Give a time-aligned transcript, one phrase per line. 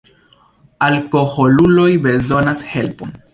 [0.87, 3.15] Alkoholuloj bezonas helpon.